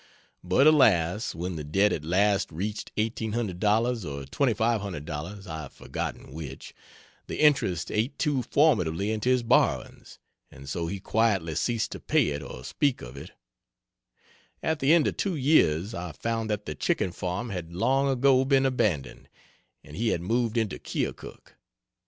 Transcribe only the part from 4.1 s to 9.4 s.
$2500 (I have forgotten which) the interest ate too formidably into